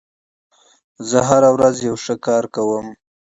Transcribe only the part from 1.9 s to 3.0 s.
ښه کار کوم.